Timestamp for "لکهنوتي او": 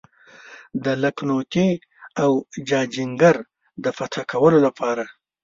1.03-2.31